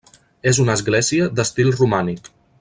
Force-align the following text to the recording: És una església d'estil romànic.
És 0.51 0.59
una 0.63 0.77
església 0.79 1.29
d'estil 1.41 1.73
romànic. 1.77 2.33